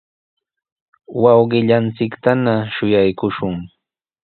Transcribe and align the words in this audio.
wawqillanchiktana 1.21 2.55
shuyaakushun. 2.73 3.55